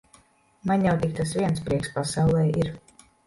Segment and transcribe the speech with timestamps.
[0.69, 2.73] Man jau tik tas viens prieks pasaulē ir.